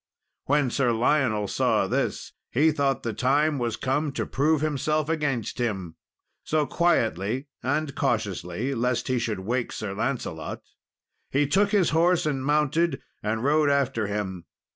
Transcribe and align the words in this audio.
When 0.45 0.71
Sir 0.71 0.91
Lionel 0.93 1.47
saw 1.47 1.85
this 1.85 2.33
he 2.49 2.71
thought 2.71 3.03
the 3.03 3.13
time 3.13 3.59
was 3.59 3.75
come 3.77 4.11
to 4.13 4.25
prove 4.25 4.61
himself 4.61 5.09
against 5.09 5.59
him, 5.59 5.95
so 6.43 6.65
quietly 6.65 7.45
and 7.61 7.93
cautiously, 7.93 8.73
lest 8.73 9.09
he 9.09 9.19
should 9.19 9.41
wake 9.41 9.71
Sir 9.71 9.93
Lancelot, 9.93 10.63
he 11.29 11.45
took 11.45 11.69
his 11.69 11.91
horse 11.91 12.25
and 12.25 12.43
mounted 12.43 12.99
and 13.21 13.43
rode 13.43 13.69
after 13.69 14.07
him. 14.07 14.45